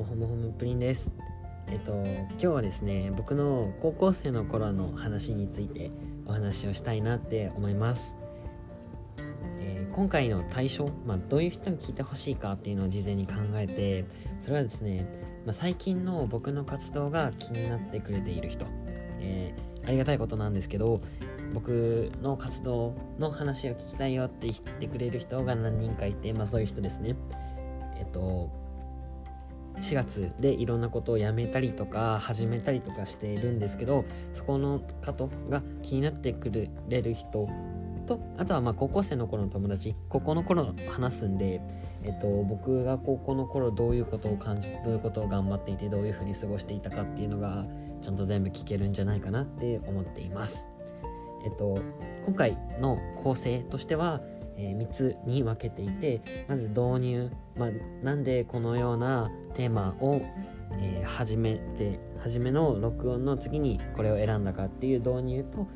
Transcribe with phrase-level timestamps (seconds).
[0.00, 1.14] もほもほむプリンです。
[1.66, 5.90] えっと今日はですね僕の高校生の頃の話について
[6.26, 8.16] お話をしたいなって思います、
[9.60, 14.06] えー、今回の対象、まあ、どういう人に聞いてほしいかっていうのを事前に考えて
[14.40, 15.06] それはですね、
[15.44, 18.66] まあ、最近の僕の活動が気になってくれている人、
[19.20, 21.02] えー、ありがたいことなんですけど
[21.52, 27.16] 僕の活動の話を聞きたいよって言ってくれる人が何人かいて、まあそういう人ですね。
[28.00, 28.69] えっと、
[29.80, 36.50] 4月でいろんなことをやめたりとか始めたりとかしているんですけどそこの方が気になってく
[36.88, 37.48] れる人
[38.06, 41.60] とあとはまあ高校生の頃の友達高校の頃話すんで、
[42.02, 47.64] えっと、僕が高校の頃どういうことを感じどういうことを頑張っていてどういうふうに過ごしていたかっていうのが
[48.02, 50.68] ちゃんと全部聞けるんじゃないかなって思っています。
[51.44, 51.78] えっと、
[52.26, 54.20] 今回の構成としては
[54.56, 57.70] えー、3つに分けていてまず導入、まあ、
[58.04, 60.22] なんでこのようなテーマを、
[60.72, 65.66] えー、始めて初めの録音の次にこれを選んだかっていう導入と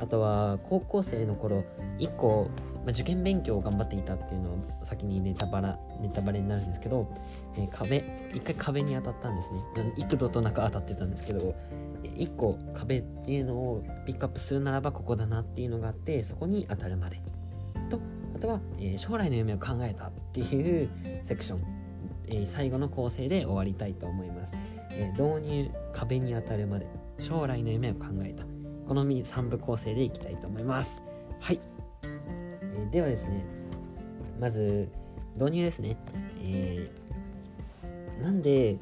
[0.00, 1.64] あとは高校生の頃
[1.98, 2.50] 1個、
[2.84, 7.08] まあ、受験勉強を頑張っていたっていうのを先にネタバラネタバレになるんですけど、
[7.56, 9.60] えー、壁一回壁に当たったんですね。
[9.96, 11.54] 幾度となく当たってたんですけど
[12.02, 17.20] 1個壁っていうのをピックアップするならばここだなっていうのがあってそこに当たるまで
[17.88, 18.00] と
[18.42, 20.90] とは、えー、将来の夢を考えたっていう
[21.22, 21.64] セクション、
[22.26, 24.52] えー、最後の構成で終わりたいと思います、
[24.90, 26.86] えー、導入壁に当たるまで
[27.20, 28.44] 将来の夢を考えた。
[28.88, 31.04] この3部構成でいきたいと思います。
[31.38, 31.60] はい、
[32.02, 33.44] えではですね
[34.40, 34.88] まず
[35.36, 35.96] 導入ですね、
[36.44, 36.90] え
[38.20, 38.76] なんで、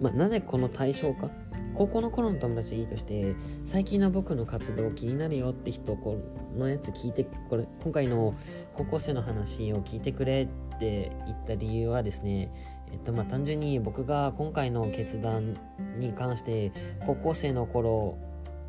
[0.00, 1.30] まあ、なぜこの対象か
[1.76, 6.18] 高校の頃の友達いいとして最近の僕の活動気になるよって人こ
[6.56, 8.34] のやつ聞いてこれ今回の
[8.74, 12.50] 高校生の話を聞いてくれって言った理由はですね
[12.92, 15.56] えっとまあ単純に僕が今回の決断
[15.98, 16.72] に関して
[17.04, 18.18] 高校生の頃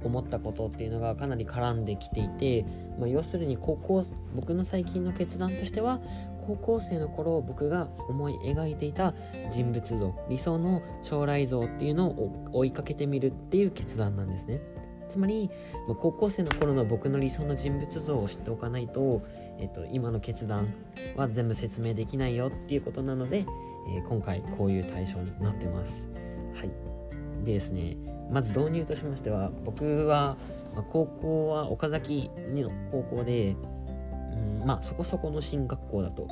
[0.03, 2.65] 思ったことっていうのがかなり絡んできていて、
[2.99, 4.03] まあ、要するに高校
[4.35, 5.99] 僕の最近の決断としては
[6.45, 9.13] 高校生の頃僕が思い描いていた
[9.51, 14.61] 人物像理想の将来像っていうのを追いかけてみるっていう決断なんですね。
[15.09, 15.49] つまり、
[15.87, 19.21] まあ、高校生の頃の僕の理想の人物像を知っておかないと、
[19.57, 20.73] えっと、今の決断
[21.15, 23.45] は全部説明できないよっていうことなので、
[23.89, 26.07] えー、今回こういう対象になってます。
[26.55, 26.71] はい。
[27.43, 27.95] でですね
[28.31, 30.37] まず導入としましては僕は、
[30.75, 33.55] ま、高校は岡崎の高校で
[34.33, 36.27] うんまあそこそこの進学校だと。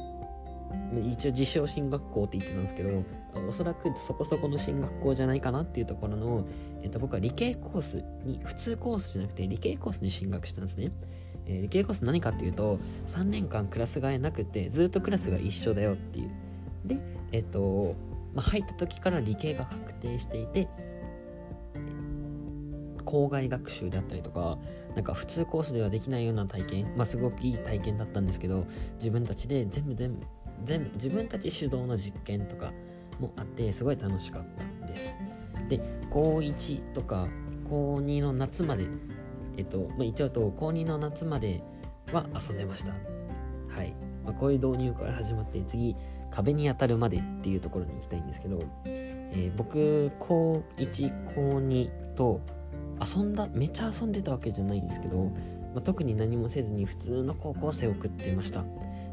[1.03, 3.03] 一応自称進学校って言ってたんですけど
[3.47, 6.47] おそらくそこそこの進学校じゃないかなっていうところの、
[6.83, 10.91] えっと、僕は理系コースに普通コースじゃなくて理系コースに進学したんですね、
[11.47, 16.31] えー、理系コース何かっていうと3年間クラス替えなくてずっとクラスが一緒だよっていう。
[16.85, 16.97] で
[17.31, 17.95] えっと、
[18.33, 20.67] まあ、入った時から理系が確定していて
[23.05, 24.57] 校外学習であったりとか
[24.95, 30.25] なんか普通コースではできないような体験まあすごくいい体験だったんですけど自分たちで全部全部
[30.63, 32.73] 全部自分たち主導の実験とか
[33.19, 35.13] もあってすごい楽しかったんです。
[35.69, 35.79] で
[36.09, 37.27] 高1とか
[37.69, 38.87] 高2の夏まで
[39.57, 41.61] えっと、まあ、一応と高2の夏まで
[42.11, 42.91] は遊んでました。
[43.69, 43.93] はい、
[44.23, 45.95] まあ、こういう導入から始まって次
[46.31, 52.41] 壁に当たるまでっていうところに行きたいんですけど、えー、僕高1高2と
[53.01, 55.31] 遊んだめっちゃ遊んでたわけじゃないんですけど、
[55.73, 58.63] まあ、特に何もせずに普通の高校生を送っていました。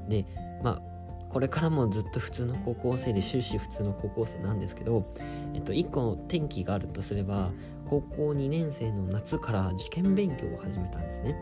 [0.08, 0.26] で
[0.62, 0.92] まあ
[1.28, 5.10] これからもずっと普通の高校生で終始普通の高校生なんですけど、
[5.54, 7.52] えっと、1個の転機があるとすれば
[7.88, 11.34] 高校2年生の夏から受験勉強を始めたんですね。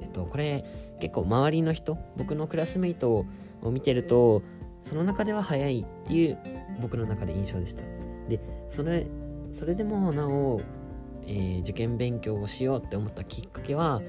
[0.00, 0.64] えっとこれ
[1.00, 3.26] 結構周りの人僕のクラスメイト
[3.62, 4.42] を見てると
[4.82, 6.38] その中では早いっていう
[6.80, 7.82] 僕の中で印象でした。
[8.28, 9.06] でそれ
[9.52, 10.60] それでもなお
[11.26, 14.00] えー、受験勉強をしようって思ったきっかけは、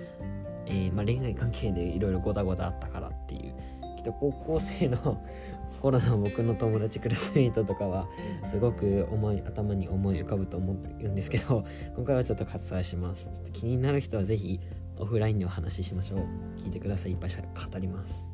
[0.66, 3.56] えー、まあ、恋愛関係でいろいろごたごたあったからっていう
[3.98, 5.24] きっと高校生の
[5.82, 8.08] 頃の僕の友達クラスメイトとかは
[8.48, 11.66] すごく思い頭に思い浮かぶと思うんですけど
[11.96, 13.30] 今回はちょっと割愛します。
[13.32, 14.60] ちょっと気になる人は是非
[14.98, 16.20] オフラインでお話ししましょう。
[16.58, 17.12] 聞いてください。
[17.12, 18.28] いっぱい語ります。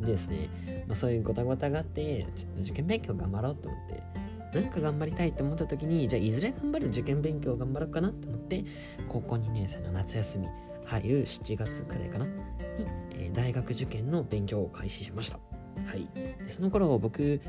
[0.00, 0.48] でですね、
[0.86, 4.02] まあ、そういうごたごたがあってちょっと受験勉強頑張ろうと思って
[4.52, 8.64] なんか頑張りたいって思った時にじゃあいずれ頑張る受験勉強頑張ろうかなって思って
[9.08, 10.48] 高校2年生の夏休み
[10.86, 12.32] 入る7月くらいかなに、
[13.10, 15.38] えー、大学受験の勉強を開始しました。
[15.86, 16.08] はい。
[16.14, 17.40] でその頃僕、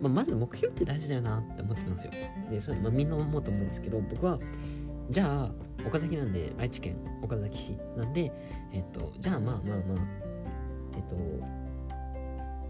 [0.00, 2.10] まあ、まず目標って大事だよなって思ってたんですよ。
[2.50, 4.38] でそれ、まあ、みんな思うと思うんですけど僕は
[5.10, 5.50] じゃあ
[5.86, 8.32] 岡崎なんで愛知県岡崎市なんで
[8.72, 9.98] えっとじゃあまあまあまあ
[10.96, 11.16] えっと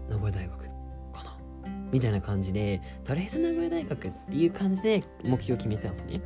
[0.09, 0.78] 名古屋大学
[1.91, 6.21] みたいな感じでとりあえず名古屋大学っていう感じで目標を決めてたんですね。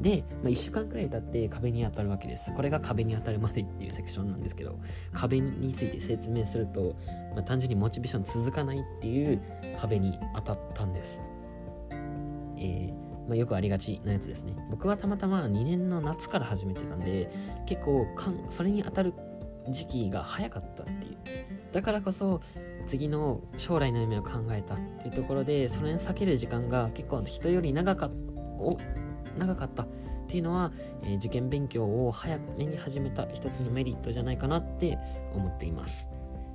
[0.00, 2.54] で、まあ、1週間くらい経って壁に当たるわけです。
[2.54, 4.78] これが壁に当たるまでっていうセクションなんですけど
[5.12, 6.96] 壁について説明すると、
[7.34, 9.40] まあ、単純にモチベーション続かないっていう
[9.78, 11.20] 壁に当たったんです。
[12.56, 13.00] えー
[13.30, 14.54] まあ、よくありがちなやつですね。
[14.70, 17.30] 僕はたまたま2年の夏から始めてたんで
[17.64, 19.14] 結構かんそれに当たる
[19.68, 21.16] 時期が早かったっていう。
[21.72, 22.40] だからこそ
[22.90, 28.10] 次の将来の夢を考えたっていうところでそれに避ける時間が結構人より長か
[28.58, 28.76] お
[29.38, 29.86] 長かったっ
[30.26, 30.72] ていうのは、
[31.04, 34.98] えー、受験勉強を早めに始めた一つのメリットじゃないかなって
[35.32, 36.04] 思っています、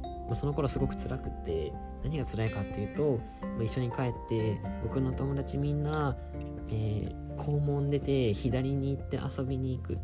[0.02, 1.72] まあ、その頃すごく辛くって
[2.04, 6.18] 何が辛いかっていうと、まあ、一緒に帰って僕の友達みんな、
[6.70, 9.98] えー、校門出て左に行って遊びに行く、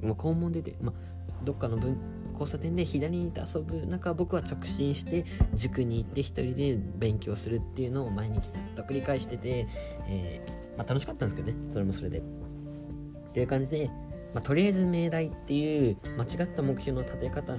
[0.00, 1.98] まあ、校門出て、まあ、どっかの分
[2.34, 9.66] 交差点で左に行って遊ぶ中僕は直進して塾に行って一人で勉強するっていうのを毎日ずっと繰り返してて、
[10.06, 12.18] えー、まあ、楽しかったんですけどねそれもそれで。
[12.18, 13.88] っていう感じで、
[14.32, 17.56] まあ、とりあえず命題っていう間違った目標の立て方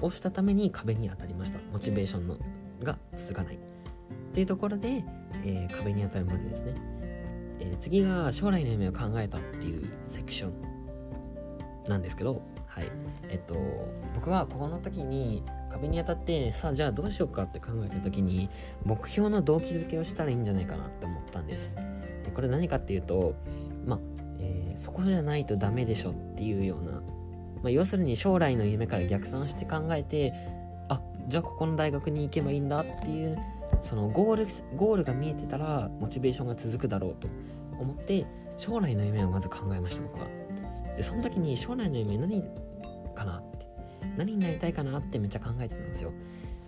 [0.00, 1.58] をしたために壁に当たりました。
[1.72, 2.38] モチベーションの
[2.82, 3.56] が続かない。
[3.56, 3.58] っ
[4.34, 5.04] ていうところで、
[5.44, 6.74] えー、壁に当たるまでですね、
[7.58, 10.52] え、次が将来の夢を考えたっていうセクション
[11.88, 12.42] なんですけど
[12.74, 12.90] はい。
[13.28, 13.54] えっと
[14.14, 18.48] 僕はここの時に壁に当たってさあじゃあどうしようかって考えた時に
[18.84, 21.76] 目標の動機づけをしたらいいんじゃないかなって思ったんです。
[22.34, 23.34] これ何かっていうと
[23.86, 23.98] まあ、
[24.38, 27.02] えー、そこじゃないとダメでしょっていうような、ま
[27.66, 30.32] あ、要するに将来の夢から逆算して考えて
[30.88, 33.38] あじゃあここの大学に行けばいいんだっていう
[33.80, 34.46] そのゴール
[34.76, 37.28] ゴールが見えてたらモチベーションが続くだろうと
[37.80, 38.24] 思って
[38.56, 40.41] 将来の夢をまず考えました僕は。
[41.02, 42.42] でその時に将来の夢何
[43.12, 43.66] かなって
[44.16, 46.12] 何になりたいかなってめっちゃ考えてたんですよ。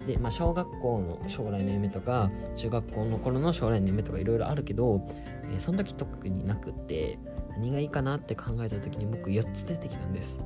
[0.09, 5.07] で、まあ、小学校の将来の夢とか中学校の頃の将来の夢とかいろいろあるけど、
[5.45, 7.19] えー、その時特になくって
[7.53, 10.41] 何がいいかなって考えた時に僕4つ出てきたんです。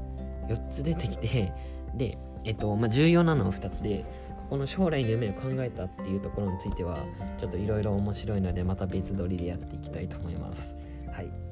[0.48, 1.54] 4つ出てきて
[1.94, 4.04] でえっとまあ重要なのは2つで
[4.36, 6.98] ここの将来の夢を考えたっていうところについては
[7.38, 10.76] ちょっといろいろ面白いのでまた別撮りでやっていきたいと思います。
[11.10, 11.47] はい。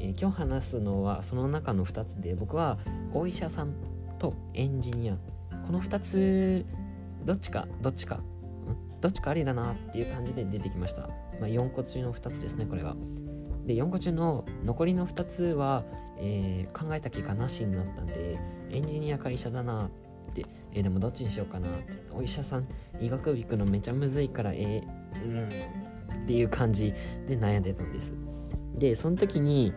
[0.00, 2.78] え、今日話すのはその中の2つで僕は
[3.12, 3.74] お医者さん
[4.18, 5.16] とエンジニア
[5.66, 6.64] この2つ
[7.24, 8.20] どっちかどっちか
[9.00, 11.08] どっちかありだなっていう感じで出てきました、ま
[11.42, 12.96] あ、4個中の2つですねこれは。
[13.66, 15.84] で4個中の残りの2つは、
[16.18, 18.38] えー、考えた結果なしになったんで
[18.70, 19.90] エンジニアか医者だなっ
[20.34, 22.00] て、えー、でもどっちにしようかなって。
[22.12, 22.66] お医者さん
[23.00, 25.48] 医学部行くのめちゃむずいからえー、うん
[26.24, 26.92] っていう感じ
[27.26, 28.14] で悩んでたんです。
[28.74, 29.72] でその時に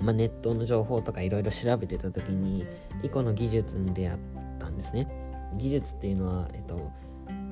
[0.00, 2.66] まあ、ネットの情報とかいろいろ調べてた時に
[3.02, 4.18] イコの技術に出会っ
[4.58, 5.08] たんですね。
[5.54, 6.90] 技術っていうのは、えっと、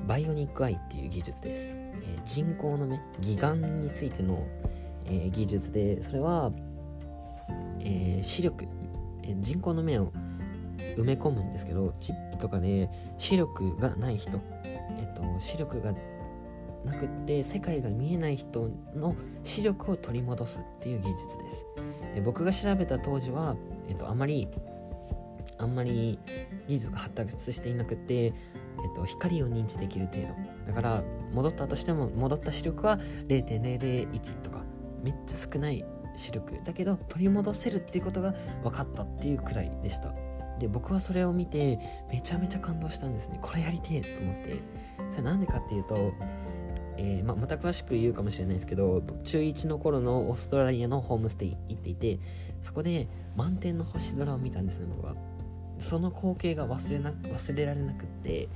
[0.07, 4.45] バイオニックアイっていう技術です、えー、人工の目義眼についての、
[5.05, 6.51] えー、技術でそれは、
[7.79, 8.67] えー、視力、
[9.23, 10.11] えー、人工の目を
[10.97, 15.93] 埋め込むんですけどチップとかで視力がない人、えっと、視力が
[16.85, 21.65] なくって世界が見えない人の視力を取り戻すっていう技術です。
[22.15, 23.55] え僕が調べた当時は、
[23.87, 24.47] えっと、あまり
[25.57, 26.19] あんまり
[26.67, 28.33] 技術が発達していなくて、えっ
[28.95, 30.27] と、光を認知できる程度。
[30.67, 34.63] だから戻ったとしても戻った視力は0.001とか
[35.03, 36.59] めっちゃ少ない視力。
[36.63, 40.13] だけど取り戻せるっていうことが分かったっていうくらいでした。
[40.59, 41.79] で僕はそれを見て
[42.09, 43.39] めちゃめちゃ感動したんですね。
[43.41, 44.61] これやりてえと思って。
[45.11, 46.13] それなんでかっていうと
[46.97, 52.19] えー、まあ、また詳しく言うかもしれないですけど中1の頃のオーストラリアのホームステイ行っていて
[52.61, 55.15] そこで満天の星空を見たんですね僕は。
[55.77, 58.47] その光景が忘れな忘れられなくって、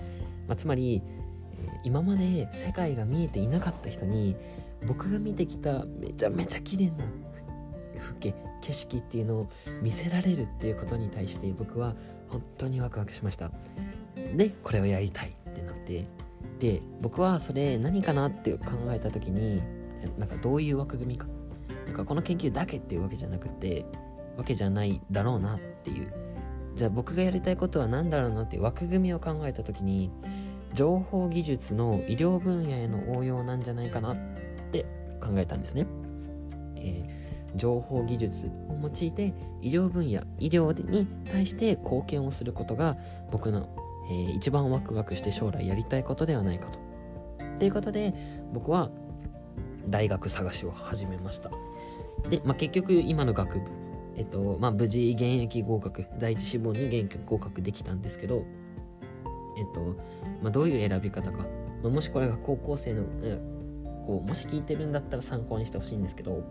[0.47, 1.01] まあ、つまり、
[1.51, 4.37] え、今まで世界が見えていなかった人に
[4.87, 7.03] 僕が見てきためちゃめちゃ綺麗な
[7.97, 9.49] 風景景色っていうのを
[9.81, 11.95] 見せられるっていうことに対して僕は
[12.29, 13.51] 本当にワクワクしました。
[14.35, 16.05] でこれをやりたいってなって
[16.59, 19.61] で僕はそれ何かなって考えた時に
[20.17, 21.27] なんかどういう枠組みか。
[21.85, 23.83] なんかこの研究だけっていうわけじゃなくて
[24.37, 26.13] わけじゃないだろうなっていう。
[26.75, 30.11] じゃあ僕がやりたいことは何だろうなっていう枠組みを考えた時に
[30.73, 34.17] 情報技術の医療分野への応用なんじゃないかなっ
[34.71, 34.85] て
[35.19, 35.87] 考えたんですね、
[36.77, 42.97] えー、情報技術を用いて医療分野医療に対して貢献をすることが
[43.31, 43.67] 僕の
[44.09, 46.79] えー、一番ワクワクして将来やりたいことではないかと。
[47.59, 48.13] ということで
[48.53, 48.89] 僕は
[49.87, 51.51] 大学探しを始めました。
[52.29, 53.65] で、まあ、結局今の学部、
[54.15, 58.45] えっとまあ、無事現役合格第一志望に現役合格できたんですけど、
[59.57, 59.95] えっと
[60.41, 61.45] まあ、どういう選び方か
[61.83, 63.39] まあ、もしこれが高校生の、え
[64.05, 66.43] こうもし聞いてるんだったら参考にしてほしいんですけど、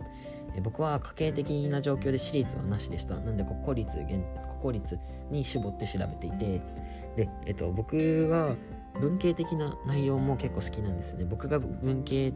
[0.55, 4.23] え僕は家計的な状況で私立はなしでしたなんで国公立国
[4.63, 4.99] 公立
[5.31, 6.61] に絞って調べていて
[7.19, 7.97] で、えっと、僕
[8.31, 8.55] は
[9.01, 11.25] 文系的な内容も結構好きなんですね。
[11.25, 12.33] 僕が文系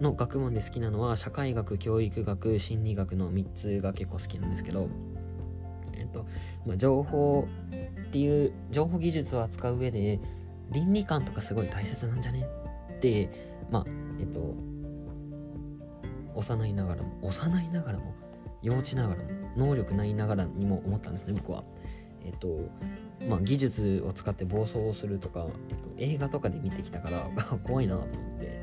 [0.00, 4.88] の学問で好きなのは社会学教育学心理学の3つが結構好きなんですけど
[5.92, 6.26] えっと、
[6.66, 7.46] まあ、情報
[8.08, 10.18] っていう情報技術を扱う上で
[10.72, 12.46] 倫理観とかすごい大切なんじゃね
[12.94, 13.28] って
[13.70, 13.84] まあ
[14.18, 14.54] えっと
[16.34, 18.14] 幼いながらも幼いながらも
[18.62, 21.62] 幼稚ながらも能力ないながらにも思ったんですね僕は。
[22.24, 22.68] えっと
[23.28, 27.28] まあ技術を使って暴走をするとか、えっと、映画とかで見てきたから
[27.64, 28.60] 怖いなと思って。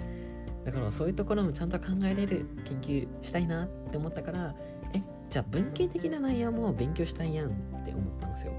[0.66, 4.54] だからそういうところもちゃんと考えれる研究したいなって思ったから
[4.94, 7.52] えじゃあ文系的な内容も勉強したいやんっ
[7.86, 8.52] て思ったんですよ。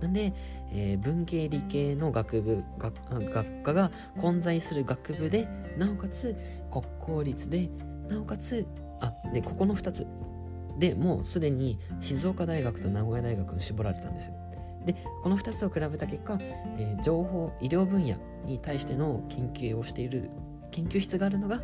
[0.00, 0.34] なんで、
[0.72, 2.94] えー、文系理系の学部学
[3.30, 5.48] 学科が混在する学部で
[5.78, 6.34] なおかつ
[6.72, 7.70] 国公立で
[8.08, 8.66] なおかつ
[9.00, 10.06] あでここの2つ。
[10.78, 14.34] でもうすでに静岡大学と名古屋大学に絞られたんですよ。
[14.84, 16.38] でこの2つを比べた結果、
[16.78, 20.30] えー、情報医療分野に対しての研究をしている
[20.70, 21.62] 研究室があるのが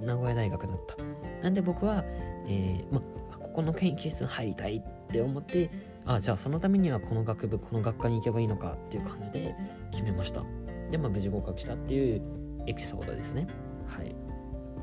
[0.00, 0.96] 名古屋大学だった。
[1.42, 2.04] なんで僕は、
[2.46, 3.00] えー、ま、
[3.38, 5.70] ここの研究室に入りたいって思って
[6.06, 9.54] あじゃあそのためにはこの学部この学科に行けばいいのかっていう感じで
[9.90, 10.42] 決めました。
[10.90, 12.22] でまあ無事合格したっていう
[12.66, 13.46] エピソードですね。
[13.86, 14.14] はい。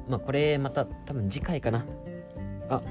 [0.09, 1.85] まあこれまた多分次回かな。
[2.69, 2.81] あ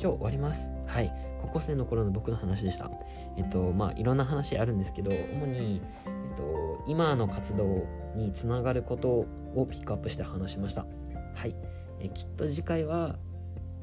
[0.00, 0.70] 今日終わります。
[0.86, 1.12] はい。
[1.40, 2.90] 高校生の頃の僕の話でした。
[3.36, 10.86] えっとまあいろんな話あるんですけど主に、えっと、今の活動につながることをピックアップして話しました。
[11.34, 11.54] はい。
[12.00, 13.16] えきっと次回は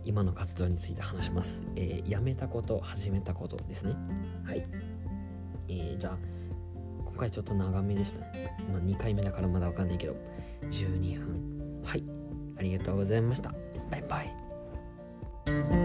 [0.05, 3.96] 今の活動について話します、えー、やめたこと始めたことですね。
[4.46, 4.67] はい、
[5.70, 6.17] えー、じゃあ
[7.05, 10.15] 今回ちょっと長めでしたね、まあ、2回目だからまだわかんないけど。
[10.70, 11.82] 12分。
[11.84, 12.03] はい。
[12.58, 13.53] ありがとうございました。
[13.89, 15.82] バイバイ